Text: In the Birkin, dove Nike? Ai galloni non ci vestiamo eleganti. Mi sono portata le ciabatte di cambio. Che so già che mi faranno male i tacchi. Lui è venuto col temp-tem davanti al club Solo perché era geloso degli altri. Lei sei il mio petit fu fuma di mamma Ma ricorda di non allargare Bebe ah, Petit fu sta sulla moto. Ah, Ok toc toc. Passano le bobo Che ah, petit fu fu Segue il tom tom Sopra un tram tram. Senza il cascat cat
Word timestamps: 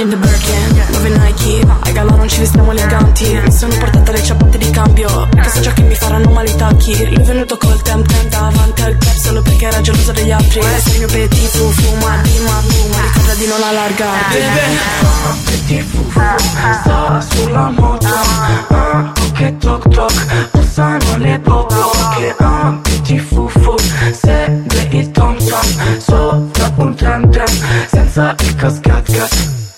In 0.00 0.08
the 0.08 0.16
Birkin, 0.16 0.82
dove 0.92 1.10
Nike? 1.10 1.60
Ai 1.82 1.92
galloni 1.92 2.16
non 2.16 2.28
ci 2.28 2.38
vestiamo 2.38 2.70
eleganti. 2.70 3.38
Mi 3.38 3.52
sono 3.52 3.76
portata 3.76 4.12
le 4.12 4.22
ciabatte 4.22 4.56
di 4.56 4.70
cambio. 4.70 5.28
Che 5.28 5.50
so 5.50 5.60
già 5.60 5.74
che 5.74 5.82
mi 5.82 5.94
faranno 5.94 6.30
male 6.30 6.48
i 6.48 6.56
tacchi. 6.56 7.04
Lui 7.04 7.16
è 7.16 7.20
venuto 7.20 7.58
col 7.58 7.82
temp-tem 7.82 8.28
davanti 8.30 8.80
al 8.80 8.96
club 8.96 9.14
Solo 9.18 9.42
perché 9.42 9.66
era 9.66 9.82
geloso 9.82 10.12
degli 10.12 10.30
altri. 10.30 10.62
Lei 10.62 10.80
sei 10.80 10.92
il 10.94 10.98
mio 11.00 11.06
petit 11.08 11.48
fu 11.50 11.70
fuma 11.70 12.16
di 12.22 12.38
mamma 12.38 12.96
Ma 12.96 13.02
ricorda 13.02 13.34
di 13.34 13.46
non 13.46 13.62
allargare 13.62 14.24
Bebe 14.30 14.60
ah, 15.02 15.36
Petit 15.44 15.82
fu 15.82 16.10
sta 16.10 17.20
sulla 17.20 17.68
moto. 17.68 18.06
Ah, 18.68 19.12
Ok 19.20 19.58
toc 19.58 19.88
toc. 19.88 20.48
Passano 20.50 21.16
le 21.18 21.38
bobo 21.40 21.90
Che 22.16 22.34
ah, 22.38 22.78
petit 22.82 23.20
fu 23.20 23.46
fu 23.48 23.74
Segue 24.12 24.88
il 24.92 25.10
tom 25.10 25.36
tom 25.36 25.98
Sopra 25.98 26.72
un 26.76 26.94
tram 26.94 27.30
tram. 27.30 27.46
Senza 27.86 28.34
il 28.38 28.54
cascat 28.54 29.12
cat 29.12 29.69